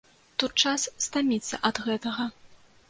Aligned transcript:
Тут 0.43 0.51
час 0.69 0.87
стаміцца 1.09 1.61
ад 1.71 1.75
гэтага. 1.89 2.29